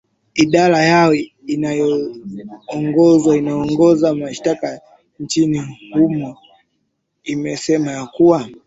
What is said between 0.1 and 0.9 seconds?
idara